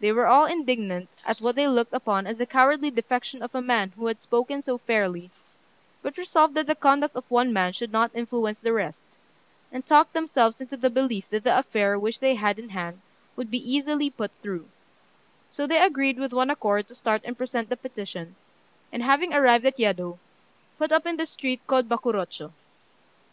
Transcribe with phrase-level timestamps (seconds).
[0.00, 3.62] They were all indignant at what they looked upon as the cowardly defection of a
[3.62, 5.30] man who had spoken so fairly,
[6.02, 8.98] but resolved that the conduct of one man should not influence the rest,
[9.70, 13.00] and talked themselves into the belief that the affair which they had in hand
[13.36, 14.68] would be easily put through;
[15.50, 18.34] so they agreed with one accord to start and present the petition,
[18.92, 20.18] and, having arrived at Yedo,
[20.78, 22.50] put up in the street called Bakurochô.